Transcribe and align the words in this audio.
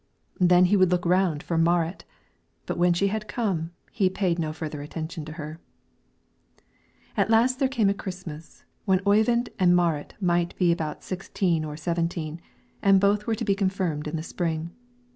Then 0.39 0.65
he 0.65 0.75
would 0.75 0.89
look 0.89 1.05
round 1.05 1.43
for 1.43 1.59
Marit, 1.59 2.05
but 2.65 2.79
when 2.79 2.91
she 2.91 3.09
had 3.09 3.27
come 3.27 3.69
he 3.91 4.09
payed 4.09 4.39
no 4.39 4.51
further 4.51 4.81
attention 4.81 5.25
to 5.25 5.33
her. 5.33 5.59
At 7.15 7.29
last 7.29 7.59
there 7.59 7.67
came 7.67 7.87
a 7.87 7.93
Christmas, 7.93 8.63
when 8.85 9.01
Oyvind 9.05 9.49
and 9.59 9.75
Marit 9.75 10.15
might 10.19 10.57
be 10.57 10.71
about 10.71 11.03
sixteen 11.03 11.63
or 11.63 11.77
seventeen, 11.77 12.41
and 12.81 12.95
were 12.95 13.13
both 13.15 13.37
to 13.37 13.45
be 13.45 13.53
confirmed 13.53 14.07
in 14.07 14.15
the 14.15 14.23
spring. 14.23 14.71